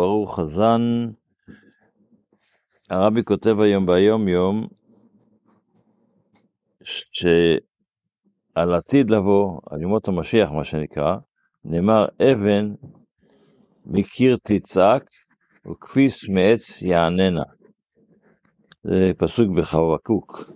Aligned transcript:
ברוך 0.00 0.40
חזן. 0.40 0.80
הרבי 2.90 3.24
כותב 3.24 3.60
היום 3.60 3.86
ביום 3.86 4.28
יום, 4.28 4.66
שעל 6.82 8.74
עתיד 8.74 9.10
לבוא, 9.10 9.60
על 9.70 9.82
ימות 9.82 10.08
המשיח 10.08 10.50
מה 10.50 10.64
שנקרא, 10.64 11.16
נאמר 11.64 12.06
אבן 12.22 12.74
מקיר 13.86 14.36
תצעק 14.42 15.04
וכפיס 15.70 16.28
מעץ 16.28 16.82
יעננה. 16.82 17.44
זה 18.84 19.12
פסוק 19.18 19.48
בחבקוק. 19.56 20.50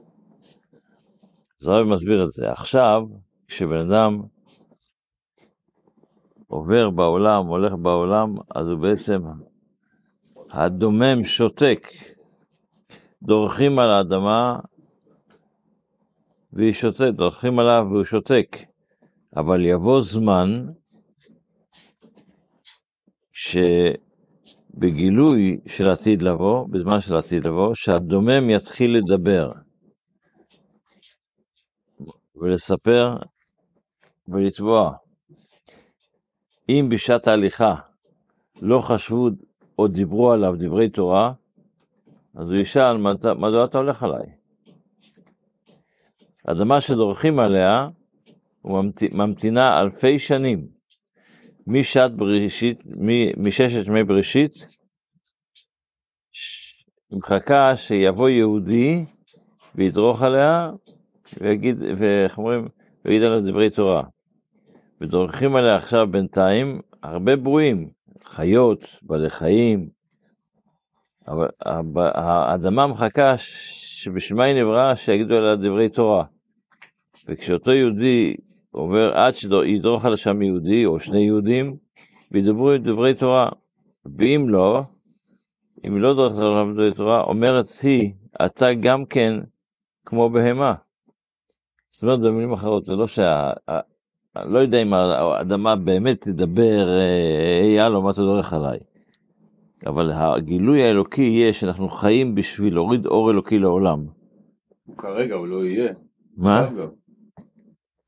אז 1.63 1.69
הרב 1.69 1.87
מסביר 1.87 2.25
את 2.25 2.29
זה. 2.29 2.51
עכשיו, 2.51 3.03
כשבן 3.49 3.91
אדם 3.91 4.21
עובר 6.47 6.91
בעולם, 6.91 7.47
הולך 7.47 7.73
בעולם, 7.83 8.35
אז 8.55 8.69
הוא 8.69 8.79
בעצם, 8.79 9.23
הדומם 10.51 11.25
שותק. 11.25 11.89
דורכים 13.23 13.79
על 13.79 13.91
האדמה 13.91 14.59
והיא 16.53 16.73
שותק, 16.73 17.11
דורכים 17.17 17.59
עליו 17.59 17.87
והוא 17.91 18.05
שותק. 18.05 18.57
אבל 19.37 19.65
יבוא 19.65 20.01
זמן 20.01 20.67
שבגילוי 24.73 25.61
של 25.67 25.89
עתיד 25.89 26.23
לבוא, 26.23 26.69
בזמן 26.71 27.01
של 27.01 27.17
עתיד 27.17 27.45
לבוא, 27.45 27.75
שהדומם 27.75 28.51
יתחיל 28.51 28.97
לדבר 28.97 29.53
ולספר 32.37 33.17
ולתבוע. 34.29 35.04
אם 36.69 36.89
בשעת 36.91 37.29
ההליכה 37.29 37.75
לא 38.63 38.81
חשבו 38.81 39.29
או 39.79 39.89
דיברו 39.89 40.33
עליו 40.33 40.55
דברי 40.59 40.89
תורה, 40.89 41.33
אז 42.35 42.51
הוא 42.51 42.57
ישאל, 42.57 42.97
מדוע 43.37 43.65
אתה 43.65 43.79
הולך 43.79 44.03
עליי? 44.03 44.27
אדמה 46.47 46.81
שדורכים 46.81 47.39
עליה, 47.39 47.89
ממתינה 49.13 49.81
אלפי 49.81 50.19
שנים, 50.19 50.67
משעת 51.67 52.17
בראשית, 52.17 52.83
מששת 53.37 53.87
ימי 53.87 54.05
בראשית, 54.05 54.67
מחכה 57.11 57.77
שיבוא 57.77 58.29
יהודי 58.29 59.05
וידרוך 59.75 60.23
עליה, 60.23 60.71
ויגיד, 61.41 61.77
ואיך 61.99 62.39
אומרים, 62.39 62.69
ויגיד 63.05 63.23
עליה 63.23 63.41
דברי 63.41 63.71
תורה. 63.71 64.03
ודורכים 65.01 65.57
עליה 65.57 65.77
עכשיו 65.77 66.07
בינתיים 66.11 66.81
הרבה 67.03 67.37
ברואים, 67.37 67.91
חיות, 68.25 68.85
בעלי 69.03 69.31
חיים, 69.31 69.89
אבל 71.27 71.49
האדמה 72.15 72.87
מחכה 72.87 73.35
שבשביל 73.39 74.39
מה 74.39 74.45
היא 74.45 74.63
נבראה, 74.63 74.97
שיגידו 74.97 75.35
עליה 75.35 75.57
דברי 75.57 75.89
תורה. 75.89 76.25
וכשאותו 77.29 77.73
יהודי 77.73 78.37
עובר 78.71 79.13
עד 79.15 79.35
שידרוך 79.35 80.05
על 80.05 80.17
שם 80.17 80.43
יהודי 80.43 80.87
או 80.87 81.01
שני 81.01 81.19
יהודים, 81.19 81.77
וידברו 82.33 82.77
דברי 82.79 83.15
תורה. 83.15 83.49
ואם 84.19 84.47
לא, 84.49 84.83
אם 85.87 86.01
לא 86.01 86.15
דורכת 86.15 86.37
עליו 86.37 86.73
דברי 86.73 86.95
תורה, 86.95 87.21
אומרת 87.21 87.67
היא, 87.83 88.13
אתה 88.45 88.75
גם 88.75 89.05
כן 89.05 89.35
כמו 90.07 90.31
בהמה. 90.31 90.75
זאת 91.89 92.03
אומרת, 92.03 92.21
במילים 92.21 92.53
אחרות, 92.53 92.85
זה 92.85 92.93
לא 92.93 93.07
שה... 93.07 93.53
לא 94.37 94.59
יודע 94.59 94.83
אם 94.83 94.95
האדמה 94.95 95.77
באמת 95.77 96.21
תדבר, 96.21 96.89
היי 97.61 97.81
אה, 97.81 97.87
הלו, 97.87 98.03
מה 98.03 98.11
אתה 98.11 98.21
דורך 98.21 98.53
עליי? 98.53 98.79
אבל 99.87 100.13
הגילוי 100.13 100.83
האלוקי 100.83 101.23
יהיה 101.23 101.53
שאנחנו 101.53 101.89
חיים 101.89 102.35
בשביל 102.35 102.75
להוריד 102.75 103.07
אור 103.07 103.31
אלוקי 103.31 103.59
לעולם. 103.59 104.07
הוא 104.87 104.97
כרגע, 104.97 105.35
הוא 105.35 105.47
לא 105.47 105.65
יהיה. 105.65 105.93
מה? 106.37 106.69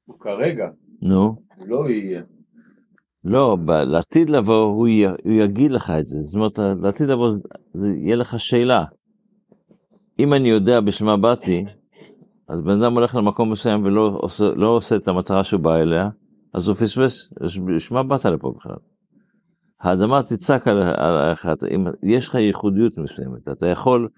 הוא 0.04 0.20
כרגע. 0.20 0.69
נו. 1.03 1.37
הוא 1.56 1.69
לא 1.69 1.91
יהיה. 1.91 2.22
לא, 3.25 3.56
לעתיד 3.66 4.31
לבוא 4.31 4.64
הוא, 4.64 4.88
י, 4.88 5.06
הוא 5.06 5.32
יגיד 5.32 5.70
לך 5.70 5.93
את 6.00 6.06
זה, 6.06 6.20
זאת 6.20 6.34
אומרת, 6.37 6.82
לעתיד 6.82 7.08
לבוא 7.08 7.31
זה 7.72 7.88
יהיה 7.97 8.16
לך 8.16 8.41
שאלה. 8.41 8.84
אם 10.19 10.34
אני 10.34 10.48
יודע 10.48 10.81
בשביל 10.81 11.08
מה 11.08 11.16
באתי, 11.16 11.64
אז 12.48 12.62
בן 12.62 12.82
אדם 12.82 12.94
הולך 12.94 13.14
למקום 13.14 13.52
מסוים 13.52 13.84
ולא 13.84 14.18
עושה, 14.20 14.44
לא 14.44 14.68
עושה 14.68 14.96
את 14.96 15.08
המטרה 15.08 15.44
שהוא 15.44 15.60
בא 15.60 15.76
אליה, 15.76 16.08
אז 16.54 16.68
הוא 16.68 16.76
פספס, 16.76 17.32
בשביל 17.40 17.78
מה 17.98 18.02
באת 18.02 18.24
לפה 18.24 18.52
בכלל? 18.56 18.76
האדמה 19.80 20.22
תצעק 20.22 20.68
עליך, 20.68 21.48
אם 21.74 21.84
יש 22.02 22.28
לך 22.28 22.34
ייחודיות 22.34 22.98
מסוימת, 22.98 23.48
אתה 23.48 23.66
יכול, 23.66 24.08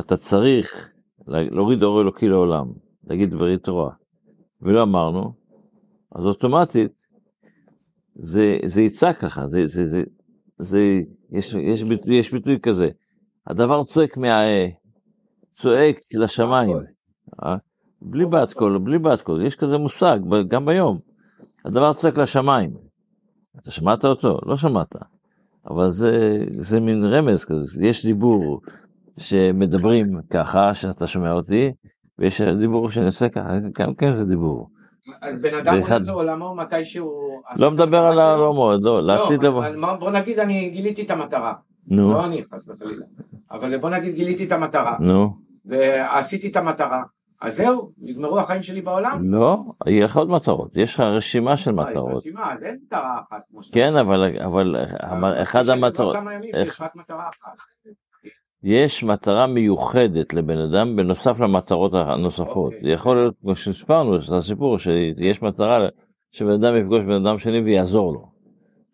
אתה 0.00 0.16
צריך 0.16 0.90
להוריד 1.28 1.82
אור 1.82 2.00
אלוקי 2.00 2.28
לעולם, 2.28 2.66
להגיד 3.04 3.30
דברי 3.30 3.58
תורה, 3.58 3.90
ולא 4.62 4.82
אמרנו, 4.82 5.32
אז 6.14 6.26
אוטומטית 6.26 6.92
זה, 8.14 8.56
זה 8.64 8.82
יצעק 8.82 9.24
לך, 9.24 9.40
זה, 9.44 9.66
זה, 9.66 9.84
זה, 9.84 10.02
זה, 10.58 11.00
יש, 11.30 11.54
יש, 11.54 11.82
ביטוי, 11.82 12.16
יש 12.16 12.32
ביטוי 12.32 12.58
כזה, 12.62 12.88
הדבר 13.46 13.84
צועק 13.84 14.16
מהאה, 14.16 14.68
צועק 15.50 15.96
לשמיים. 16.14 16.95
אה? 17.44 17.56
בלי 18.02 18.26
בת 18.26 18.52
קול, 18.52 18.78
בלי 18.78 18.98
בת 18.98 19.20
קול, 19.20 19.46
יש 19.46 19.56
כזה 19.56 19.78
מושג, 19.78 20.18
גם 20.48 20.66
ביום. 20.66 20.98
הדבר 21.64 21.92
צועק 21.92 22.18
לשמיים. 22.18 22.70
אתה 23.60 23.70
שמעת 23.70 24.04
אותו? 24.04 24.38
לא 24.46 24.56
שמעת. 24.56 24.94
אבל 25.70 25.90
זה, 25.90 26.44
זה 26.58 26.80
מין 26.80 27.04
רמז 27.04 27.44
כזה, 27.44 27.86
יש 27.86 28.06
דיבור 28.06 28.60
שמדברים 29.18 30.20
ככה, 30.30 30.74
שאתה 30.74 31.06
שומע 31.06 31.32
אותי, 31.32 31.72
ויש 32.18 32.40
דיבור 32.40 32.90
שאני 32.90 33.06
עושה 33.06 33.28
ככה, 33.28 33.48
גם 33.78 33.94
כן 33.94 34.12
זה 34.12 34.24
דיבור. 34.24 34.68
אז 35.22 35.42
בן 35.42 35.58
אדם. 35.58 35.74
הולך 35.74 35.94
לעולמו 36.06 36.54
מתי 36.54 36.84
שהוא... 36.84 37.40
לא 37.58 37.70
מדבר 37.70 37.98
על 37.98 38.18
העולמו, 38.18 38.72
לא, 38.80 39.02
לעתיד 39.02 39.42
לבוא. 39.42 39.64
בוא 39.98 40.10
נגיד 40.10 40.38
אני 40.38 40.70
גיליתי 40.70 41.02
את 41.02 41.10
המטרה. 41.10 41.54
נו. 41.86 42.12
לא 42.12 42.26
אני 42.26 42.42
חס 42.54 42.68
וחלילה. 42.68 43.06
אבל 43.50 43.78
בוא 43.78 43.90
נגיד 43.90 44.14
גיליתי 44.14 44.46
את 44.46 44.52
המטרה. 44.52 44.96
נו. 45.00 45.36
ועשיתי 45.64 46.48
את 46.48 46.56
המטרה. 46.56 47.02
אז 47.40 47.56
זהו, 47.56 47.92
נגמרו 47.98 48.38
החיים 48.38 48.62
שלי 48.62 48.80
בעולם? 48.80 49.32
לא, 49.34 49.58
יהיה 49.86 50.04
לך 50.04 50.16
עוד 50.16 50.28
מטרות, 50.28 50.76
יש 50.76 50.94
לך 50.94 51.00
רשימה 51.00 51.56
של 51.56 51.80
אה, 51.80 51.84
מטרות. 51.84 52.10
יש 52.10 52.16
רשימה, 52.16 52.52
אז 52.52 52.62
אין 52.62 52.78
מטרה 52.86 53.20
אחת 53.28 53.42
כמו 53.50 53.62
שאתה 53.62 53.74
כן, 53.74 53.96
אבל, 53.96 54.38
אבל 55.00 55.42
אחד 55.42 55.68
המטרות... 55.68 56.16
יש 58.62 59.04
מטרה 59.04 59.46
מיוחדת 59.46 60.34
לבן 60.34 60.58
אדם 60.58 60.96
בנוסף 60.96 61.40
למטרות 61.40 61.94
הנוספות. 61.94 62.72
אוקיי. 62.74 62.92
יכול 62.92 63.16
להיות, 63.16 63.34
כמו 63.40 63.56
שהסברנו, 63.56 64.16
את 64.16 64.30
הסיפור, 64.38 64.78
שיש 64.78 65.42
מטרה 65.42 65.88
שבן 66.32 66.50
אדם 66.50 66.76
יפגוש 66.76 67.00
בן 67.00 67.26
אדם 67.26 67.38
שני 67.38 67.60
ויעזור 67.60 68.12
לו. 68.12 68.30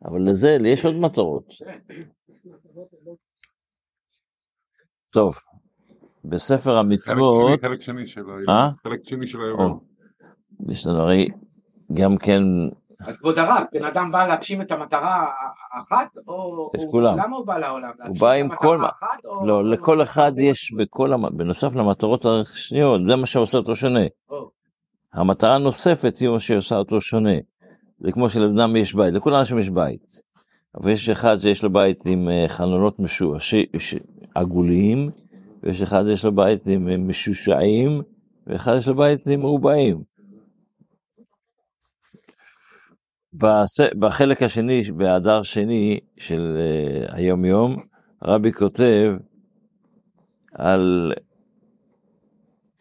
אבל 0.05 0.29
לזה, 0.29 0.59
יש 0.65 0.85
עוד 0.85 0.95
מטרות. 0.95 1.45
טוב, 5.13 5.35
בספר 6.25 6.77
המצוות... 6.77 7.61
חלק 7.63 7.83
שני 7.83 8.07
של 8.07 8.21
היום. 8.21 8.49
אה? 8.49 8.71
חלק 8.85 9.01
שני 9.05 9.27
של 9.27 9.39
היום. 9.41 9.79
יש 10.69 10.87
לנו 10.87 11.01
הרי 11.01 11.29
גם 11.93 12.17
כן... 12.17 12.43
אז 13.07 13.19
כבוד 13.19 13.39
הרב, 13.39 13.65
בן 13.73 13.85
אדם 13.85 14.13
בא 14.13 14.27
להגשים 14.27 14.61
את 14.61 14.73
המטרה 14.73 15.27
האחת, 15.75 16.09
או... 16.29 16.71
את 16.77 16.81
כולם. 16.91 17.19
למה 17.19 17.37
הוא 17.37 17.47
בא 17.47 17.59
לעולם? 17.59 17.91
הוא 18.07 18.17
בא 18.21 18.31
עם 18.31 18.49
כל... 18.55 18.79
לא, 19.45 19.65
לכל 19.65 20.03
אחד 20.03 20.33
יש 20.39 20.73
בכל... 20.73 21.11
בנוסף 21.33 21.75
למטרות 21.75 22.27
השניות, 22.27 23.01
זה 23.07 23.17
מה 23.17 23.27
שעושה 23.27 23.59
אותו 23.59 23.77
שונה. 23.77 24.05
המטרה 25.13 25.55
הנוספת 25.55 26.17
היא 26.17 26.29
מה 26.29 26.41
שעושה 26.41 26.77
אותו 26.77 27.01
שונה. 27.01 27.35
זה 27.99 28.13
כמו 28.13 28.29
שלבן 28.29 28.59
אדם 28.59 28.77
יש 28.77 28.95
בית, 28.95 29.15
לכל 29.15 29.35
אנשים 29.35 29.59
יש 29.59 29.71
בית. 29.71 30.23
אבל 30.75 30.91
יש 30.91 31.09
אחד 31.09 31.39
שיש 31.41 31.63
לו 31.63 31.73
בית 31.73 32.03
עם 32.07 32.29
אה, 32.29 32.45
חלונות 32.49 33.01
משועשים, 33.01 33.65
עגוליים, 34.35 35.11
ויש 35.63 35.83
אחד 35.83 36.05
יש 36.13 36.25
לו 36.25 36.35
בית 36.35 36.67
עם 36.67 37.09
משושעים, 37.09 38.03
ואחד 38.47 38.73
יש 38.77 38.89
לו 38.89 38.95
בית 38.95 39.27
עם 39.27 39.41
מרובעים. 39.41 40.03
בחלק 43.99 44.43
השני, 44.43 44.83
בהדר 44.97 45.43
שני 45.43 46.01
של 46.19 46.59
uh, 46.59 47.15
היום 47.15 47.45
יום, 47.45 47.77
רבי 48.23 48.53
כותב 48.53 49.13
על 50.55 51.13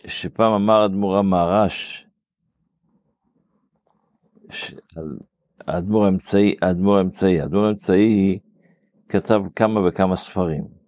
שפעם 0.07 0.54
אמר 0.54 0.86
אדמו"ר 0.86 1.18
המהר"ש, 1.18 2.06
האדמו"ר 5.68 6.06
האמצעי, 6.06 6.56
האדמו"ר 6.62 6.98
האמצעי, 6.98 7.42
האדמו"ר 7.42 7.66
האמצעי 7.66 8.39
כתב 9.10 9.42
כמה 9.56 9.88
וכמה 9.88 10.16
ספרים. 10.16 10.81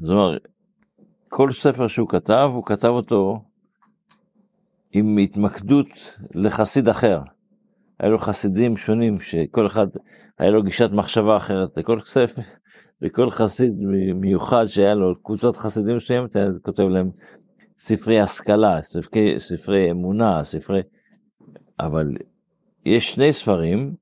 זאת 0.00 0.10
אומרת, 0.12 0.48
כל 1.28 1.52
ספר 1.52 1.86
שהוא 1.86 2.08
כתב, 2.08 2.50
הוא 2.54 2.64
כתב 2.64 2.88
אותו 2.88 3.40
עם 4.92 5.18
התמקדות 5.18 6.16
לחסיד 6.34 6.88
אחר. 6.88 7.20
היה 7.98 8.10
לו 8.10 8.18
חסידים 8.18 8.76
שונים, 8.76 9.20
שכל 9.20 9.66
אחד 9.66 9.86
היה 10.38 10.50
לו 10.50 10.62
גישת 10.62 10.90
מחשבה 10.92 11.36
אחרת, 11.36 11.76
לכל 11.76 12.00
ספר, 12.00 12.42
לכל 13.02 13.30
חסיד 13.30 13.72
מיוחד 14.14 14.66
שהיה 14.66 14.94
לו 14.94 15.22
קבוצות 15.22 15.56
חסידים 15.56 15.96
מסוימת, 15.96 16.36
היה 16.36 16.48
כותב 16.62 16.82
להם 16.82 17.10
ספרי 17.78 18.20
השכלה, 18.20 18.82
ספרי, 18.82 19.40
ספרי 19.40 19.90
אמונה, 19.90 20.44
ספרי... 20.44 20.80
אבל 21.80 22.16
יש 22.84 23.12
שני 23.12 23.32
ספרים, 23.32 23.94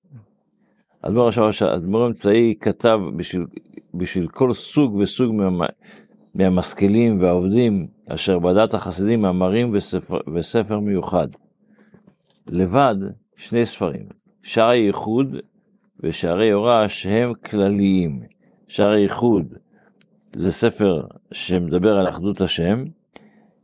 אדמו"ר 1.06 1.30
האדמו"ר 1.60 2.02
האמצעי 2.02 2.54
כתב 2.60 2.98
בשביל, 3.16 3.46
בשביל 3.94 4.28
כל 4.28 4.52
סוג 4.52 4.94
וסוג 4.94 5.32
מה, 5.32 5.66
מהמשכילים 6.34 7.20
והעובדים 7.20 7.86
אשר 8.06 8.38
בדת 8.38 8.74
החסידים 8.74 9.22
מאמרים 9.22 9.70
וספר, 9.74 10.18
וספר 10.34 10.80
מיוחד. 10.80 11.28
לבד 12.48 12.96
שני 13.36 13.66
ספרים, 13.66 14.06
שערי 14.42 14.76
ייחוד 14.76 15.36
ושערי 16.00 16.50
הוראה 16.50 16.88
שהם 16.88 17.34
כלליים. 17.34 18.22
שערי 18.68 19.00
ייחוד 19.00 19.54
זה 20.32 20.52
ספר 20.52 21.06
שמדבר 21.32 21.98
על 21.98 22.08
אחדות 22.08 22.40
השם, 22.40 22.84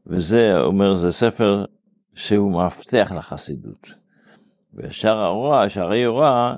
וזה 0.06 0.60
אומר 0.60 0.94
זה 0.94 1.12
ספר 1.12 1.64
שהוא 2.14 2.52
מפתח 2.52 3.12
לחסידות. 3.16 3.90
ושער 4.74 5.18
ההוראה, 5.18 5.68
שערי 5.68 6.04
הוראה, 6.04 6.56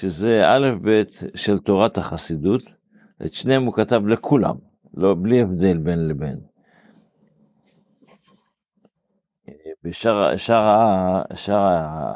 שזה 0.00 0.42
א' 0.46 0.70
ב' 0.82 1.02
של 1.34 1.58
תורת 1.58 1.98
החסידות, 1.98 2.62
את 3.26 3.32
שניהם 3.32 3.64
הוא 3.64 3.74
כתב 3.74 4.06
לכולם, 4.06 4.54
לא, 4.94 5.14
בלי 5.14 5.42
הבדל 5.42 5.78
בין 5.78 6.08
לבין. 6.08 6.40
בשער, 9.84 10.36
שער, 10.36 11.22
שער, 11.34 12.12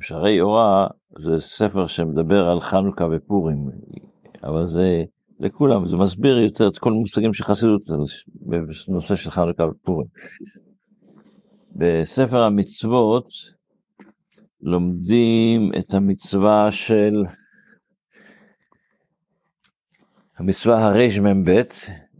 שערי 0.00 0.38
הוראה 0.38 0.86
זה 1.18 1.40
ספר 1.40 1.86
שמדבר 1.86 2.48
על 2.48 2.60
חנוכה 2.60 3.06
ופורים, 3.12 3.70
אבל 4.44 4.66
זה 4.66 5.04
לכולם, 5.40 5.84
זה 5.84 5.96
מסביר 5.96 6.38
יותר 6.38 6.68
את 6.68 6.78
כל 6.78 6.90
המושגים 6.90 7.32
של 7.32 7.44
חסידות 7.44 7.82
בנושא 8.88 9.16
של 9.16 9.30
חנוכה 9.30 9.64
ופורים. 9.64 10.08
בספר 11.72 12.42
המצוות 12.42 13.26
לומדים 14.66 15.70
את 15.78 15.94
המצווה 15.94 16.70
של 16.70 17.24
המצווה 20.38 20.86
הרמ"ב, 20.86 21.62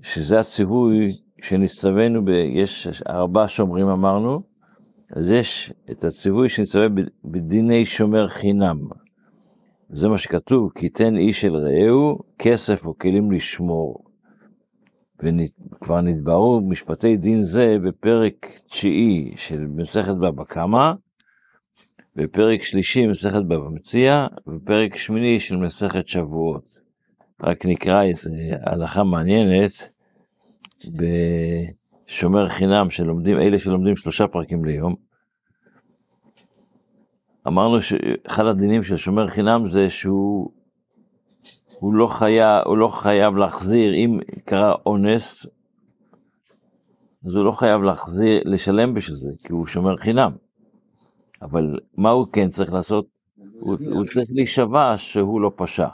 שזה 0.02 0.40
הציווי 0.40 1.12
שנצטווינו, 1.42 2.24
ב... 2.24 2.28
יש 2.28 3.02
ארבע 3.08 3.44
שומרים 3.48 3.88
אמרנו, 3.88 4.42
אז 5.16 5.30
יש 5.30 5.72
את 5.90 6.04
הציווי 6.04 6.48
שנצטווה 6.48 6.86
בדיני 7.24 7.84
שומר 7.84 8.28
חינם. 8.28 8.78
זה 9.90 10.08
מה 10.08 10.18
שכתוב, 10.18 10.70
כי 10.74 10.88
תן 10.88 11.16
איש 11.16 11.44
אל 11.44 11.56
רעהו 11.56 12.18
כסף 12.38 12.86
או 12.86 12.98
כלים 12.98 13.32
לשמור. 13.32 14.04
וכבר 15.18 16.00
נתברו 16.00 16.60
משפטי 16.68 17.16
דין 17.16 17.42
זה 17.42 17.76
בפרק 17.84 18.46
תשיעי 18.66 19.32
של 19.36 19.66
מסכת 19.66 20.14
בבא 20.14 20.44
קמא, 20.44 20.92
בפרק 22.16 22.62
שלישי 22.62 23.06
מסכת 23.06 23.42
בבא 23.42 23.68
מציע, 23.68 24.26
ופרק 24.48 24.96
שמיני 24.96 25.40
של 25.40 25.56
מסכת 25.56 26.08
שבועות. 26.08 26.78
רק 27.42 27.66
נקרא 27.66 28.02
איזה 28.02 28.30
הלכה 28.62 29.04
מעניינת 29.04 29.72
בשומר 32.08 32.48
חינם 32.48 32.90
שלומדים, 32.90 33.38
אלה 33.38 33.58
שלומדים 33.58 33.96
שלושה 33.96 34.26
פרקים 34.26 34.64
ליום. 34.64 34.94
אמרנו 37.46 37.82
שאחד 37.82 38.46
הדינים 38.46 38.82
של 38.82 38.96
שומר 38.96 39.26
חינם 39.26 39.66
זה 39.66 39.90
שהוא 39.90 40.50
הוא 41.80 41.94
לא, 41.94 42.06
חייב, 42.06 42.62
הוא 42.66 42.78
לא 42.78 42.88
חייב 42.88 43.36
להחזיר, 43.36 43.94
אם 43.94 44.18
קרה 44.44 44.74
אונס, 44.86 45.46
אז 47.24 47.34
הוא 47.34 47.44
לא 47.44 47.52
חייב 47.52 47.82
להחזיר, 47.82 48.42
לשלם 48.44 48.94
בשביל 48.94 49.16
זה, 49.16 49.30
כי 49.44 49.52
הוא 49.52 49.66
שומר 49.66 49.96
חינם. 49.96 50.45
אבל 51.42 51.78
מה 51.96 52.10
הוא 52.10 52.26
כן 52.32 52.48
צריך 52.48 52.72
לעשות? 52.72 53.06
הוא, 53.60 53.76
הוא 53.92 54.04
צריך 54.04 54.28
להישבע 54.34 54.94
שהוא 54.96 55.40
לא 55.40 55.52
פשע. 55.56 55.88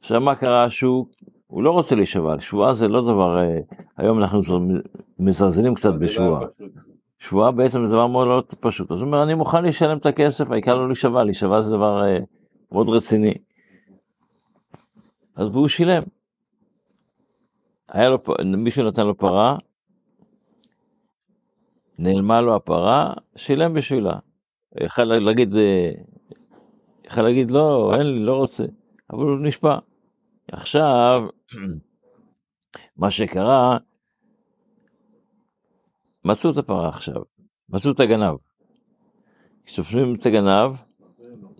עכשיו 0.00 0.20
מה 0.20 0.34
קרה 0.34 0.70
שהוא 0.70 1.06
הוא 1.52 1.62
לא 1.62 1.70
רוצה 1.70 1.94
להישבע, 1.94 2.40
שבועה 2.40 2.72
זה 2.72 2.88
לא 2.88 3.00
דבר, 3.00 3.38
אה, 3.38 3.60
היום 3.96 4.18
אנחנו 4.18 4.40
מזלזלים 5.18 5.74
קצת 5.74 5.94
בשבועה. 5.94 6.46
שבועה 7.18 7.50
בעצם 7.50 7.84
זה 7.84 7.92
דבר 7.92 8.06
מאוד 8.06 8.28
לא 8.28 8.42
פשוט. 8.60 8.90
אז 8.90 9.00
הוא 9.00 9.06
אומר, 9.06 9.22
אני 9.22 9.34
מוכן 9.34 9.64
לשלם 9.64 9.98
את 9.98 10.06
הכסף, 10.06 10.50
העיקר 10.50 10.74
לא 10.74 10.86
להישבע, 10.86 11.24
להישבע 11.24 11.60
זה 11.60 11.76
דבר 11.76 12.04
אה, 12.04 12.18
מאוד 12.72 12.88
רציני. 12.88 13.34
אז 15.36 15.48
והוא 15.48 15.68
שילם. 15.68 16.02
היה 17.88 18.08
לו, 18.08 18.18
מישהו 18.56 18.84
נתן 18.84 19.06
לו 19.06 19.16
פרה, 19.16 19.56
נעלמה 21.98 22.40
לו 22.40 22.56
הפרה, 22.56 23.12
שילם 23.36 23.74
בשבילה. 23.74 24.18
יכול 24.80 25.04
להגיד, 25.04 25.54
אה, 25.54 25.90
יכול 27.04 27.22
להגיד 27.22 27.50
לא, 27.50 27.94
אין 27.94 28.06
לי, 28.06 28.24
לא 28.24 28.36
רוצה, 28.36 28.64
אבל 29.10 29.22
הוא 29.22 29.38
נשבע. 29.42 29.78
עכשיו, 30.52 31.22
מה 32.96 33.10
שקרה, 33.10 33.78
מצאו 36.24 36.50
את 36.50 36.56
הפרה 36.56 36.88
עכשיו, 36.88 37.22
מצאו 37.68 37.90
את 37.90 38.00
הגנב. 38.00 38.36
כשתופסים 39.64 40.14
את 40.14 40.26
הגנב, 40.26 40.76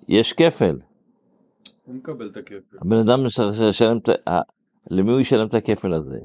יש 0.08 0.32
כפל. 0.32 0.78
הוא 1.84 1.94
מקבל 1.94 2.26
את 2.26 2.36
הכפל. 2.36 2.76
הבן 2.80 2.96
אדם 2.96 3.24
את 3.96 4.08
ה... 4.08 4.40
למי 4.90 5.12
הוא 5.12 5.20
ישלם 5.20 5.46
את 5.46 5.54
הכפל 5.54 5.94
הזה? 5.94 6.18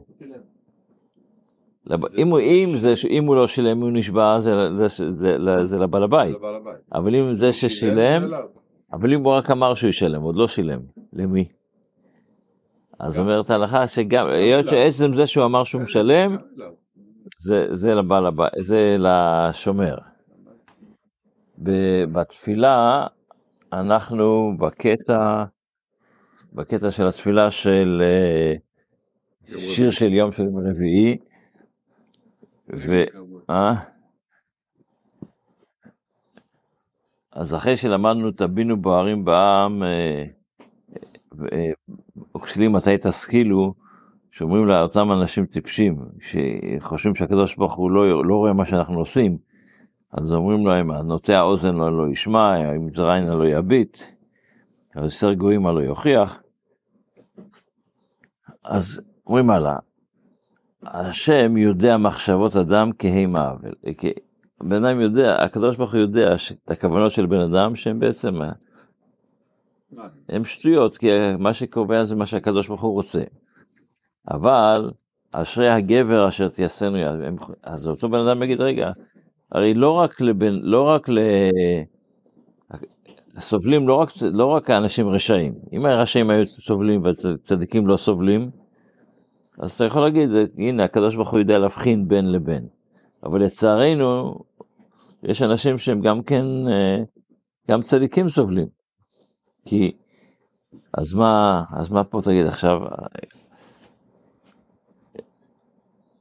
אם 2.18 2.28
הוא, 2.28 2.40
אם, 2.40 2.70
זה, 2.76 2.94
אם 3.10 3.26
הוא 3.26 3.36
לא 3.36 3.48
שילם, 3.48 3.82
הוא 3.82 3.90
נשבע, 3.94 4.40
זה, 4.40 4.52
זה, 4.88 5.10
זה, 5.10 5.66
זה 5.66 5.78
לבעל 5.78 6.04
הבית. 6.04 6.36
אבל 6.94 7.16
אם 7.16 7.34
זה 7.34 7.54
ששילם, 7.54 8.32
אבל 8.94 9.14
אם 9.14 9.24
הוא 9.24 9.34
רק 9.34 9.52
אמר 9.52 9.76
שהוא 9.76 9.90
ישלם, 9.90 10.22
עוד 10.22 10.36
לא 10.36 10.48
שילם, 10.48 10.80
למי? 11.14 11.48
אז 13.00 13.20
אומרת 13.20 13.50
ההלכה 13.50 13.88
שגם, 13.88 14.28
היות 14.28 14.66
שעצם 14.66 15.14
זה 15.14 15.28
שהוא 15.28 15.46
אמר 15.46 15.64
שהוא 15.64 15.82
משלם, 15.82 16.38
זה, 17.72 17.96
לבעל 17.96 18.26
הבית, 18.26 18.52
זה 18.60 18.96
לשומר. 19.00 19.96
בתפילה, 22.12 23.08
אנחנו 23.74 24.58
בקטע, 24.60 25.44
בקטע 26.54 26.92
של 26.92 27.08
התפילה 27.08 27.52
של 27.52 28.02
אה, 28.06 28.54
שיר 29.58 29.92
של 29.92 30.14
יום 30.14 30.32
של 30.32 30.44
רביעי, 30.44 31.18
ו... 32.70 33.04
אה? 33.50 33.76
אז 37.32 37.56
אחרי 37.56 37.78
שלמדנו 37.78 38.32
תבינו 38.32 38.82
בוערים 38.82 39.26
בעם, 39.26 39.84
וכשלי 42.36 42.68
מתי 42.68 42.96
תשכילו, 43.02 43.74
שאומרים 44.32 44.66
לאותם 44.66 45.12
אנשים 45.12 45.46
טיפשים, 45.46 45.98
שחושבים 46.20 47.16
שהקדוש 47.16 47.56
ברוך 47.56 47.76
הוא 47.76 47.92
לא, 47.92 48.26
לא 48.26 48.36
רואה 48.36 48.54
מה 48.54 48.66
שאנחנו 48.66 49.00
עושים, 49.00 49.38
אז 50.12 50.34
אומרים 50.34 50.68
להם, 50.68 50.92
נוטע 50.92 51.38
האוזן 51.38 51.76
לא, 51.76 51.98
לא 51.98 52.12
ישמע, 52.12 52.76
אם 52.76 52.92
זרעינה 52.92 53.36
לא 53.36 53.48
יביט, 53.48 53.98
הסר 54.96 55.34
גויים 55.34 55.62
מה 55.62 55.72
לא 55.72 55.80
יוכיח. 55.80 56.42
אז 58.64 59.02
אומרים 59.28 59.50
הלאה, 59.50 59.76
השם 60.84 61.58
יודע 61.58 61.98
מחשבות 61.98 62.56
אדם 62.56 62.92
כהמה 63.00 63.50
עוול. 63.50 63.72
בן 64.64 64.86
אדם 64.86 65.02
יודע, 65.02 65.36
הקדוש 65.36 65.76
ברוך 65.76 65.94
הוא 65.94 66.00
יודע 66.00 66.36
את 66.64 66.72
הכוונות 66.72 67.12
של 67.12 67.26
בן 67.26 67.40
אדם 67.40 67.76
שהם 67.76 68.00
בעצם, 68.00 68.36
הם 70.30 70.46
שטויות, 70.46 70.98
כי 70.98 71.08
מה 71.40 71.54
שקובע 71.54 72.04
זה 72.04 72.16
מה 72.16 72.26
שהקדוש 72.26 72.68
ברוך 72.68 72.82
הוא 72.82 72.94
רוצה. 72.94 73.24
אבל 74.32 74.92
אשרי 75.32 75.70
הגבר 75.70 76.28
אשר 76.28 76.48
תייסנו, 76.48 76.98
אז 77.64 77.88
אותו 77.88 78.10
בן 78.10 78.20
אדם 78.20 78.44
יגיד, 78.44 78.62
רגע, 78.62 78.92
הרי 79.52 79.74
לא 79.74 79.92
רק 79.92 80.22
לבן, 80.22 80.54
לא 80.54 80.84
רק 80.84 81.10
ל... 81.10 81.20
סובלים 83.40 83.88
לא 83.88 83.94
רק, 83.94 84.10
לא 84.34 84.46
רק 84.46 84.70
האנשים 84.70 85.10
רשעים, 85.10 85.54
אם 85.74 85.86
הרשעים 85.86 86.30
היו 86.30 86.46
סובלים 86.46 87.04
והצדיקים 87.04 87.88
לא 87.88 87.98
סובלים, 87.98 88.50
אז 89.58 89.72
אתה 89.72 89.84
יכול 89.84 90.02
להגיד, 90.02 90.30
הנה 90.58 90.84
הקדוש 90.84 91.16
ברוך 91.16 91.30
הוא 91.30 91.40
יודע 91.40 91.60
להבחין 91.60 92.08
בין 92.08 92.32
לבין, 92.32 92.68
אבל 93.24 93.44
לצערנו 93.44 94.40
יש 95.24 95.42
אנשים 95.42 95.78
שהם 95.78 96.02
גם 96.02 96.24
כן, 96.24 96.46
אה, 96.68 96.98
גם 97.70 97.82
צדיקים 97.82 98.30
סובלים, 98.30 98.68
כי 99.66 99.92
אז 100.94 101.14
מה, 101.14 101.64
אז 101.72 101.90
מה 101.92 102.04
פה 102.04 102.22
תגיד 102.24 102.46
עכשיו, 102.46 102.80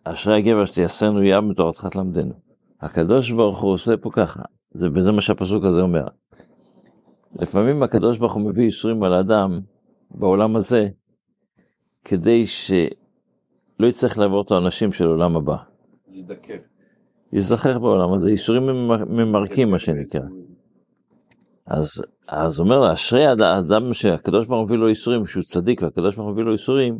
אשרי 0.05 0.39
הגבר 0.39 0.65
שתייסנו 0.65 1.23
ים 1.23 1.49
מתורתך 1.49 1.87
תלמדנו. 1.87 2.33
הקדוש 2.81 3.31
ברוך 3.31 3.61
הוא 3.61 3.73
עושה 3.73 3.97
פה 3.97 4.11
ככה, 4.13 4.43
זה, 4.71 4.87
וזה 4.95 5.13
מה 5.13 5.21
שהפסוק 5.21 5.65
הזה 5.65 5.81
אומר. 5.81 6.07
לפעמים 7.41 7.83
הקדוש 7.83 8.19
ברוך 8.19 8.33
הוא 8.33 8.43
מביא 8.43 8.65
ייסורים 8.65 9.03
על 9.03 9.13
האדם 9.13 9.61
בעולם 10.11 10.57
הזה, 10.57 10.89
כדי 12.05 12.45
שלא 13.79 13.87
יצטרך 13.87 14.19
לעבור 14.19 14.43
את 14.43 14.51
העונשים 14.51 14.93
של 14.93 15.07
עולם 15.07 15.37
הבא. 15.37 15.57
יזדקר. 16.13 16.57
ייזכר 17.33 17.79
בעולם 17.79 18.13
הזה, 18.13 18.31
ייסורים 18.31 18.89
ממרקים 19.07 19.71
מה 19.71 19.79
שנקרא. 19.79 20.21
אז, 21.67 22.03
אז 22.29 22.61
אומר 22.61 22.81
לה, 22.81 22.93
אשרי 22.93 23.27
האדם 23.27 23.95
שהקדוש 23.95 24.47
ברוך 24.47 24.59
הוא 24.59 24.67
מביא 24.67 24.77
לו 24.79 24.89
ייסורים, 24.89 25.27
שהוא 25.27 25.43
צדיק 25.43 25.83
והקדוש 25.83 26.15
ברוך 26.15 26.27
הוא 26.27 26.33
מביא 26.33 26.45
לו 26.45 26.53
ייסורים, 26.53 26.99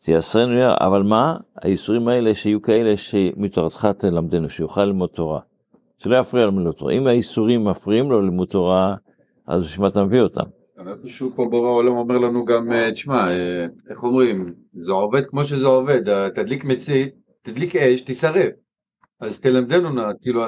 תייסרנו, 0.00 0.60
אבל 0.80 1.02
מה? 1.02 1.36
הייסורים 1.62 2.08
האלה 2.08 2.34
שיהיו 2.34 2.62
כאלה 2.62 2.96
שמתורתך 2.96 3.88
תלמדנו, 3.98 4.50
שיוכל 4.50 4.84
ללמוד 4.84 5.08
תורה. 5.08 5.40
שלא 5.98 6.16
יפריע 6.16 6.44
ללמוד 6.44 6.74
תורה. 6.74 6.92
אם 6.92 7.06
הייסורים 7.06 7.64
מפריעים 7.64 8.10
לו 8.10 8.20
ללמוד 8.20 8.48
תורה, 8.48 8.94
אז 9.46 9.62
בשביל 9.62 9.82
מה 9.82 9.88
אתה 9.88 10.04
מביא 10.04 10.20
אותם? 10.20 10.55
איפשהו 10.86 11.30
פה 11.34 11.48
בורא 11.50 11.68
העולם 11.68 11.96
אומר 11.96 12.18
לנו 12.18 12.44
גם, 12.44 12.72
אה, 12.72 12.92
תשמע, 12.92 13.28
אה, 13.28 13.66
איך 13.90 14.02
אומרים, 14.02 14.54
זה 14.72 14.92
עובד 14.92 15.26
כמו 15.26 15.44
שזה 15.44 15.66
עובד, 15.66 16.28
תדליק 16.30 16.64
מצית, 16.64 17.14
תדליק 17.42 17.76
אש, 17.76 18.00
תשרף. 18.00 18.52
אז 19.20 19.40
תלמדנו 19.40 19.90
נא, 19.90 20.02
כאילו, 20.22 20.44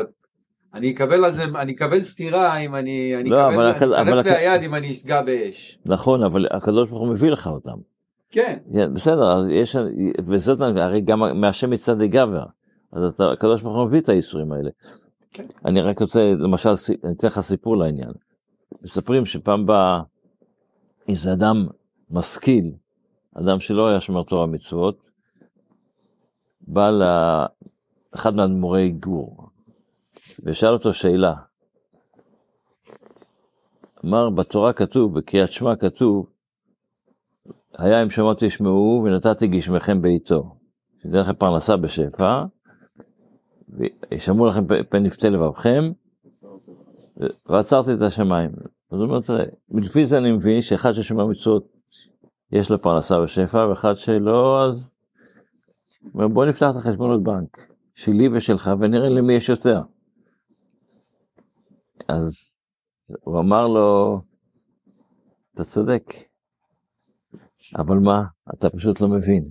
אני 0.75 0.91
אקבל 0.91 1.25
על 1.25 1.35
זה, 1.35 1.45
אני 1.45 1.73
אקבל 1.73 2.03
סטירה 2.03 2.59
אם 2.59 2.75
אני, 2.75 3.17
אני 3.17 3.31
לא, 3.31 3.51
אקבל, 3.51 3.55
אבל, 3.55 3.65
אני 3.69 4.21
אשרף 4.21 4.27
לי 4.27 4.33
היד 4.33 4.63
אם 4.63 4.75
אני 4.75 4.91
אשגע 4.91 5.23
באש. 5.23 5.79
נכון, 5.87 6.23
אבל 6.23 6.47
הקדוש 6.51 6.91
ברוך 6.91 7.03
הוא 7.03 7.09
מביא 7.09 7.31
לך 7.31 7.47
אותם. 7.47 7.77
כן. 8.31 8.59
בסדר, 8.95 9.47
יש, 9.51 9.77
וזאת 10.27 10.61
הרי 10.61 11.01
גם 11.01 11.41
מהשם 11.41 11.71
מצד 11.71 12.03
גבר, 12.03 12.45
אז 12.93 13.05
אתה, 13.05 13.33
הקדוש 13.33 13.63
ברוך 13.63 13.77
הוא 13.77 13.87
מביא 13.87 14.01
את 14.01 14.09
הייסורים 14.09 14.53
האלה. 14.53 14.71
כן. 15.33 15.47
אני 15.65 15.81
רק 15.81 16.01
רוצה, 16.01 16.21
למשל, 16.39 16.69
אני 17.05 17.13
אתן 17.13 17.27
לך 17.27 17.41
סיפור 17.41 17.77
לעניין. 17.77 18.11
מספרים 18.83 19.27
שפעם 19.27 19.67
בא 19.67 20.01
איזה 21.09 21.33
אדם 21.33 21.67
משכיל, 22.11 22.73
אדם 23.35 23.61
שלא 23.61 23.89
היה 23.89 24.01
שומר 24.01 24.23
תורה 24.23 24.47
מצוות, 24.47 25.11
בא 26.61 26.91
לאחד 26.91 28.35
מהאדמו"רי 28.35 28.91
גור, 28.91 29.49
ושאל 30.43 30.73
אותו 30.73 30.95
שאלה. 30.95 31.35
אמר, 34.05 34.31
בתורה 34.31 34.73
כתוב, 34.73 35.19
בקריאת 35.19 35.53
שמע 35.53 35.77
כתוב, 35.77 36.27
היה 37.79 38.03
אם 38.03 38.11
שמות 38.11 38.39
תשמעו 38.41 39.05
ונתתי 39.05 39.47
גשמכם 39.47 40.03
בעיתו. 40.03 40.57
שתהיה 40.99 41.23
לכם 41.23 41.35
פרנסה 41.35 41.77
בשפע, 41.77 42.45
וישמעו 43.69 44.47
לכם 44.47 44.67
פן 44.89 45.03
נפתה 45.03 45.29
לבבכם, 45.29 45.93
ועצרתי 47.47 47.95
את 47.95 48.03
השמיים. 48.03 48.51
אז 48.91 48.99
הוא 48.99 49.05
אומר, 49.05 49.21
לפי 49.71 50.07
זה 50.07 50.19
אני 50.19 50.33
מבין 50.33 50.61
שאחד 50.61 50.93
ששומע 50.93 51.25
מצוות 51.25 51.67
יש 52.53 52.71
לו 52.71 52.83
פרנסה 52.83 53.21
בשפע, 53.21 53.67
ואחד 53.69 53.95
שלא, 53.95 54.65
אז... 54.65 54.91
בוא 56.15 56.47
נפתח 56.47 56.67
את 56.71 56.77
החשבונות 56.77 57.23
בנק, 57.23 57.73
שלי 57.95 58.29
ושלך, 58.29 58.71
ונראה 58.81 59.09
למי 59.09 59.33
יש 59.33 59.49
יותר. 59.49 59.81
אז 62.09 62.45
הוא 63.21 63.41
אמר 63.41 63.67
לו, 63.67 64.21
אתה 65.55 65.65
צודק, 65.65 66.03
אבל 67.77 67.97
מה, 67.97 68.23
אתה 68.55 68.71
פשוט 68.71 69.01
לא 69.01 69.09
מבין. 69.09 69.45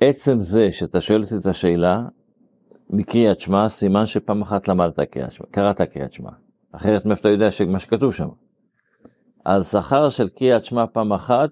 עצם 0.00 0.40
זה 0.40 0.72
שאתה 0.72 1.00
שואל 1.00 1.22
אותי 1.22 1.36
את 1.36 1.46
השאלה, 1.46 2.00
מקריאת 2.92 3.40
שמע, 3.40 3.68
סימן 3.68 4.06
שפעם 4.06 4.42
אחת 4.42 4.68
למדת 4.68 5.00
קריאת 5.00 5.32
שמע, 5.32 5.46
קראת 5.50 5.80
קריאת 5.80 6.12
שמע. 6.12 6.30
אחרת 6.72 7.06
מאיפה 7.06 7.20
אתה 7.20 7.28
יודע 7.28 7.48
מה 7.68 7.78
שכתוב 7.78 8.14
שם. 8.14 8.28
אז 9.44 9.70
שכר 9.70 10.08
של 10.08 10.28
קריאת 10.28 10.64
שמע 10.64 10.84
פעם 10.92 11.12
אחת, 11.12 11.50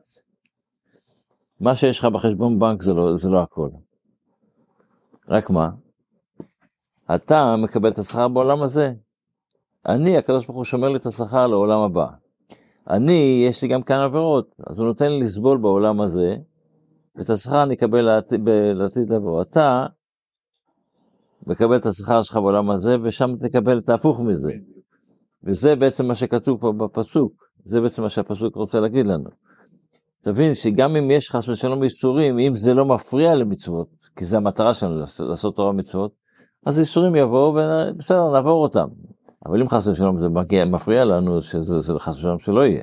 מה 1.61 1.77
שיש 1.77 1.99
לך 1.99 2.05
בחשבון 2.05 2.55
בנק 2.55 2.83
זה 2.83 2.95
לא, 2.95 3.17
זה 3.17 3.29
לא 3.29 3.43
הכל. 3.43 3.69
רק 5.29 5.51
מה? 5.51 5.71
אתה 7.15 7.57
מקבל 7.57 7.91
את 7.91 7.99
השכר 7.99 8.29
בעולם 8.29 8.63
הזה. 8.63 8.93
אני, 9.89 10.19
הקדוש 10.19 10.47
ברוך 10.47 10.57
הוא 10.57 10.65
שומר 10.65 10.89
לי 10.89 10.97
את 10.97 11.07
השכר 11.07 11.47
לעולם 11.47 11.81
הבא. 11.81 12.07
אני, 12.91 13.45
יש 13.49 13.63
לי 13.63 13.69
גם 13.69 13.83
כאן 13.83 14.01
עבירות, 14.01 14.55
אז 14.67 14.79
הוא 14.79 14.87
נותן 14.87 15.13
לי 15.13 15.21
לסבול 15.21 15.59
בעולם 15.59 16.01
הזה, 16.01 16.37
ואת 17.17 17.31
השכר 17.31 17.63
אני 17.63 17.75
אקבל 17.75 18.09
לעתיד 18.75 19.11
לבוא. 19.11 19.43
אתה 19.43 19.87
מקבל 21.47 21.77
את 21.77 21.87
השכר 21.87 22.23
שלך 22.23 22.37
בעולם 22.37 22.71
הזה, 22.71 22.97
ושם 23.03 23.31
תקבל 23.41 23.79
את 23.79 23.89
ההפוך 23.89 24.21
מזה. 24.21 24.53
וזה 25.45 25.77
בעצם 25.77 26.07
מה 26.07 26.15
שכתוב 26.15 26.61
פה 26.61 26.73
בפסוק, 26.73 27.33
זה 27.65 27.81
בעצם 27.81 28.03
מה 28.03 28.09
שהפסוק 28.09 28.55
רוצה 28.57 28.81
להגיד 28.81 29.07
לנו. 29.07 29.31
תבין 30.23 30.55
שגם 30.55 30.97
אם 30.97 31.11
יש 31.11 31.31
חס 31.31 31.49
ושלום 31.49 31.83
איסורים, 31.83 32.39
אם 32.39 32.57
זה 32.57 32.75
לא 32.75 32.85
מפריע 32.85 33.35
למצוות, 33.35 33.89
כי 34.17 34.25
זה 34.25 34.37
המטרה 34.37 34.75
שלנו 34.75 35.01
לעשות 35.21 35.57
תורה 35.57 35.73
מצוות, 35.73 36.13
אז 36.67 36.79
איסורים 36.79 37.17
יבואו 37.17 37.55
ובסדר, 37.55 38.33
נעבור 38.33 38.63
אותם. 38.63 38.87
אבל 39.47 39.61
אם 39.61 39.69
חס 39.69 39.87
ושלום 39.87 40.19
זה 40.19 40.29
מגיע, 40.29 40.65
מפריע 40.65 41.05
לנו, 41.05 41.43
שזה 41.43 41.99
חס 41.99 42.17
ושלום 42.17 42.39
שלא 42.39 42.67
יהיה. 42.67 42.83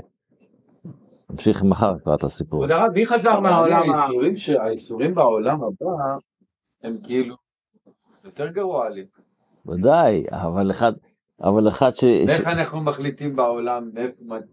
נמשיך 1.30 1.64
מחר 1.64 1.94
כבר 2.04 2.16
את 2.16 2.24
הסיפור. 2.24 2.60
כבוד 2.60 2.72
הרב, 2.72 2.92
מי 2.94 3.06
חזר 3.06 3.40
מהעולם. 3.40 3.84
האיסורים 4.60 5.16
בעולם 5.16 5.56
הבא 5.64 5.92
הם 6.84 6.98
כאילו 7.04 7.36
יותר 8.28 8.48
גרוע 8.48 8.90
לי. 8.90 9.06
ודאי, 9.66 10.24
אבל 10.32 10.72
אחד, 10.72 10.94
אבל 11.44 11.68
אחד 11.68 11.92
ש... 11.92 12.04
איך 12.04 12.48
אנחנו 12.48 12.82
מחליטים 12.82 13.36
בעולם, 13.36 13.90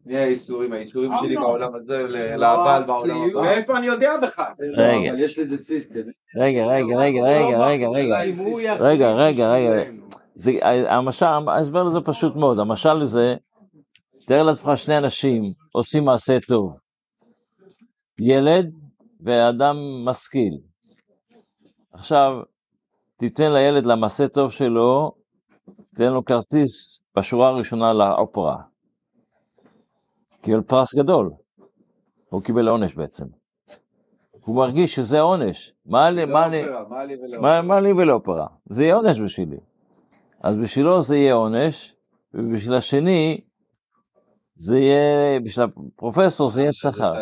מי 0.07 0.17
האיסורים, 0.17 0.73
האיסורים 0.73 1.13
שלי 1.21 1.37
בעולם 1.37 1.75
הזה 1.75 2.03
לבעל 2.37 2.85
בעולם 2.85 3.17
הבא? 3.31 3.41
מאיפה 3.43 3.79
אני 3.79 3.87
יודע 3.87 4.17
בכלל? 4.23 4.53
רגע. 4.77 5.11
אבל 5.11 5.21
יש 5.21 5.39
לזה 5.39 5.59
סיסטם. 5.59 6.01
רגע, 6.37 6.67
רגע, 6.67 6.97
רגע, 6.97 7.23
רגע, 7.23 7.67
רגע, 7.67 7.89
רגע. 7.89 8.21
רגע, 8.81 9.13
רגע, 9.13 9.53
רגע. 9.53 9.91
זה, 10.35 10.53
המשל, 10.89 11.27
ההסבר 11.49 11.83
לזה 11.83 12.01
פשוט 12.01 12.37
מאוד, 12.37 12.59
המשל 12.59 12.95
לזה, 12.95 13.35
תאר 14.27 14.43
לעצמך 14.43 14.71
שני 14.77 14.99
אנשים 14.99 15.53
עושים 15.73 16.05
מעשה 16.05 16.41
טוב, 16.49 16.77
ילד 18.21 18.73
ואדם 19.21 19.77
משכיל. 20.05 20.59
עכשיו, 21.93 22.33
תיתן 23.17 23.53
לילד 23.53 23.87
למעשה 23.87 24.29
טוב 24.29 24.51
שלו, 24.51 25.13
תן 25.95 26.13
לו 26.13 26.25
כרטיס 26.25 27.01
בשורה 27.17 27.49
הראשונה 27.49 27.93
לאופרה. 27.93 28.57
קיבל 30.43 30.61
פרס 30.61 30.95
גדול, 30.95 31.31
הוא 32.29 32.43
קיבל 32.43 32.69
עונש 32.69 32.95
בעצם. 32.95 33.27
הוא 34.41 34.57
מרגיש 34.57 34.95
שזה 34.95 35.21
עונש, 35.21 35.73
מה 35.87 36.11
לי, 36.11 36.25
מה 36.25 36.49
לי, 36.49 36.63
מה 37.63 37.81
לי 37.81 37.93
ולאופרה, 37.93 38.47
זה 38.71 38.83
יהיה 38.83 38.95
עונש 38.95 39.21
בשבילי. 39.21 39.57
אז 40.43 40.57
בשבילו 40.57 41.03
זה 41.03 41.17
יהיה 41.17 41.35
עונש, 41.35 41.97
ובשביל 42.35 42.75
השני, 42.75 43.41
זה 44.57 44.79
יהיה, 44.79 45.41
בשביל 45.41 45.67
הפרופסור 45.67 46.49
זה 46.49 46.61
יהיה 46.61 46.73
שכר. 46.73 47.13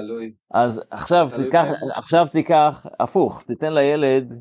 אז 0.51 0.83
עכשיו 0.91 1.31
תיקח, 1.37 1.67
עכשיו 1.95 2.27
תיקח, 2.33 2.87
הפוך, 3.01 3.43
תיתן 3.43 3.73
לילד 3.75 4.41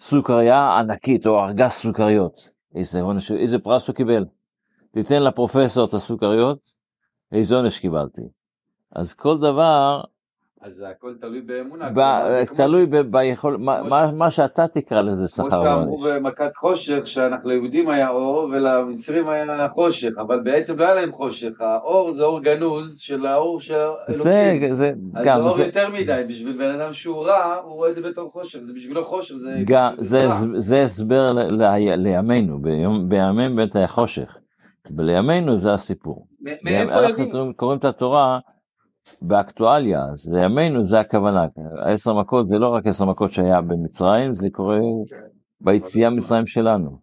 סוכריה 0.00 0.78
ענקית 0.78 1.26
או 1.26 1.44
ארגז 1.44 1.70
סוכריות. 1.70 2.50
איזה 2.74 3.00
עונש, 3.00 3.32
איזה 3.32 3.58
פרס 3.58 3.88
הוא 3.88 3.96
קיבל. 3.96 4.24
תיתן 4.90 5.22
לפרופסור 5.22 5.84
את 5.84 5.94
הסוכריות, 5.94 6.58
איזה 7.32 7.56
עונש 7.56 7.78
קיבלתי. 7.78 8.22
אז 8.92 9.14
כל 9.14 9.38
דבר, 9.38 10.00
אז 10.62 10.74
זה 10.74 10.88
הכל 10.88 11.14
תלוי 11.20 11.40
באמונה. 11.40 11.88
ב- 11.94 12.44
תלוי 12.56 12.86
ב- 12.86 12.96
ביכול, 13.00 13.56
מה- 13.56 13.82
מה- 13.82 14.12
מה 14.12 14.30
שאתה 14.30 14.66
תקרא 14.68 15.00
לזה 15.02 15.26
כמו 15.36 15.46
שכר 15.48 15.62
שאמרו 15.62 16.00
ועונש. 16.00 16.16
במכת 16.16 16.56
חושך, 16.56 17.06
שאנחנו 17.06 17.48
ליהודים 17.50 17.88
היה 17.88 18.08
אור 18.10 18.38
ולמצרים 18.52 19.28
היה 19.28 19.68
חושך, 19.68 20.18
אבל 20.18 20.40
בעצם 20.40 20.78
לא 20.78 20.84
היה 20.84 20.94
להם 20.94 21.12
חושך, 21.12 21.60
האור 21.60 22.12
זה 22.12 22.22
אור 22.22 22.40
גנוז 22.40 22.96
של 22.98 23.26
האור 23.26 23.60
של 23.60 23.74
זה, 24.08 24.30
אלוקים. 24.52 24.74
זה, 24.74 24.92
אז 25.14 25.24
גם, 25.26 25.38
זה 25.38 25.42
אור 25.44 25.56
זה, 25.56 25.64
יותר 25.64 25.88
מדי, 25.88 26.22
בשביל 26.28 26.58
בן 26.58 26.80
אדם 26.80 26.92
שהוא 26.92 27.24
רע, 27.24 27.54
הוא 27.64 27.74
רואה 27.74 27.90
את 27.90 27.94
זה 27.94 28.00
בתור 28.00 28.30
חושך, 28.32 28.58
זה 28.66 28.72
בשבילו 28.72 29.04
חושך, 29.04 29.34
זה... 29.34 29.56
גם, 29.66 29.92
זה, 29.98 30.26
רע. 30.26 30.34
זה 30.56 30.82
הסבר 30.82 31.32
ל- 31.32 31.62
ל- 31.62 31.94
לימינו, 31.96 32.58
ביום- 32.62 33.08
בימיהם 33.08 33.56
באמת 33.56 33.76
היה 33.76 33.86
חושך. 33.88 34.36
ולימינו 34.96 35.56
זה 35.56 35.72
הסיפור. 35.72 36.26
מאיפה 36.40 36.80
אנחנו 36.92 37.08
יודעים? 37.08 37.30
קוראים- 37.30 37.52
קוראים 37.52 37.78
את 37.78 37.84
התורה 37.84 38.38
באקטואליה, 39.22 40.00
אז 40.12 40.32
לימינו 40.32 40.84
זה 40.84 41.00
הכוונה. 41.00 41.46
העשר 41.84 42.14
מכות 42.14 42.46
זה 42.46 42.58
לא 42.58 42.68
רק 42.68 42.86
עשר 42.86 43.04
מכות 43.04 43.32
שהיה 43.32 43.60
במצרים, 43.60 44.34
זה 44.34 44.46
קורה 44.52 44.78
ביציאה 45.60 46.10
ממצרים 46.10 46.46
שלנו. 46.46 46.98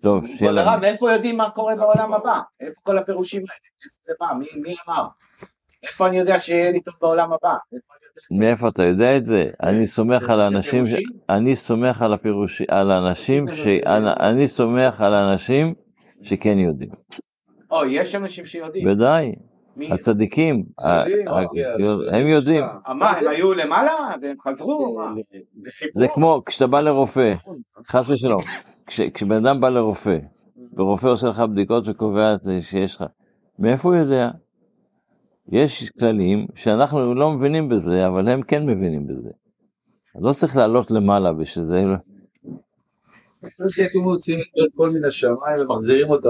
טוב, 0.00 0.26
שיהיה 0.26 0.38
כבוד 0.38 0.58
הרב, 0.58 0.68
לנו. 0.68 0.80
מאיפה 0.80 1.12
יודעים 1.12 1.36
מה 1.36 1.50
קורה 1.50 1.76
בעולם 1.76 2.14
הבא? 2.14 2.40
איפה 2.60 2.80
כל 2.82 2.98
הפירושים 2.98 3.40
האלה? 3.40 3.58
איפה 3.84 3.96
זה 4.06 4.12
בא? 4.20 4.60
מי 4.62 4.74
אמר? 4.88 5.06
איפה 5.82 6.06
אני 6.08 6.18
יודע 6.18 6.38
שיהיה 6.38 6.70
לי 6.70 6.80
טוב 6.80 6.94
בעולם 7.00 7.32
הבא? 7.32 7.56
איפה 7.72 7.94
מאיפה 8.30 8.68
אתה 8.68 8.82
יודע 8.82 9.16
את 9.16 9.24
זה? 9.24 9.50
אני 9.62 9.86
סומך 9.86 10.30
על 10.30 10.40
אנשים, 10.40 10.82
אני 11.28 11.56
סומך 11.56 12.02
על 12.02 12.12
הפירושים, 12.12 12.66
על 12.70 12.90
אנשים, 12.90 13.46
אני 14.20 14.48
סומך 14.48 15.00
על 15.00 15.14
אנשים 15.14 15.74
שכן 16.22 16.58
יודעים. 16.58 16.90
או, 17.70 17.84
יש 17.86 18.14
אנשים 18.14 18.46
שיודעים. 18.46 18.88
ודאי. 18.88 19.32
הצדיקים, 19.90 20.64
הם 22.12 22.26
יודעים. 22.26 22.64
מה, 22.88 23.10
הם 23.10 23.28
היו 23.28 23.54
למעלה 23.54 23.92
והם 24.22 24.36
חזרו? 24.48 25.00
זה 25.92 26.08
כמו 26.08 26.42
כשאתה 26.46 26.66
בא 26.66 26.80
לרופא, 26.80 27.34
חס 27.88 28.10
ושלום, 28.10 28.40
כשבן 28.86 29.46
אדם 29.46 29.60
בא 29.60 29.68
לרופא, 29.68 30.18
ורופא 30.76 31.06
עושה 31.06 31.26
לך 31.26 31.40
בדיקות 31.40 31.88
וקובע 31.88 32.34
שיש 32.60 32.96
לך, 32.96 33.04
מאיפה 33.58 33.88
הוא 33.88 33.96
יודע? 33.96 34.30
יש 35.52 35.90
כללים 35.90 36.46
שאנחנו 36.54 37.14
לא 37.14 37.30
מבינים 37.30 37.68
בזה, 37.68 38.06
אבל 38.06 38.28
הם 38.28 38.42
כן 38.42 38.66
מבינים 38.66 39.06
בזה. 39.06 39.30
לא 40.20 40.32
צריך 40.32 40.56
לעלות 40.56 40.90
למעלה 40.90 41.32
בשביל 41.32 41.64
זה. 41.64 41.84
הם 43.94 44.02
מוציאים 44.02 44.40
את 44.40 44.72
כל 44.74 44.90
מיני 44.90 45.10
שמיים 45.10 45.60
ומחזירים 45.60 46.10
אותם, 46.10 46.28